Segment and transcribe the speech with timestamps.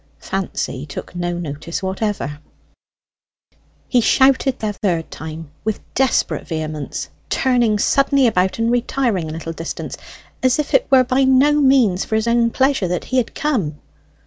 [0.17, 2.39] Fancy took no notice whatever.
[3.87, 9.53] He shouted the third time, with desperate vehemence, turning suddenly about and retiring a little
[9.53, 9.97] distance,
[10.41, 13.77] as if it were by no means for his own pleasure that he had come.